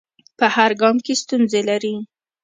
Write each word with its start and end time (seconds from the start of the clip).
په 0.39 0.45
هر 0.55 0.71
ګام 0.81 0.97
کې 1.05 1.13
ستونزې 1.21 1.61
لري. 1.69 1.95